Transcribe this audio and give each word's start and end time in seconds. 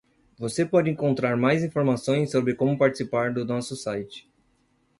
Você 0.39 0.65
pode 0.65 0.89
encontrar 0.89 1.37
mais 1.37 1.63
informações 1.63 2.31
sobre 2.31 2.55
como 2.55 2.75
participar 2.75 3.31
do 3.31 3.45
nosso 3.45 3.75
site. 3.75 4.27